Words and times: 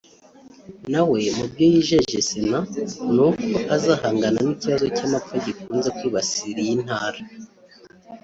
nawe 0.91 1.19
mu 1.37 1.45
byo 1.51 1.63
yijeje 1.71 2.17
Sena 2.29 2.59
ni 3.13 3.21
uko 3.27 3.47
azahangana 3.75 4.37
n’ikibazo 4.45 4.85
cy’amapfa 4.95 5.35
gikunze 5.45 5.89
kwibasira 5.97 6.59
iyi 6.65 6.75
ntara 6.83 7.19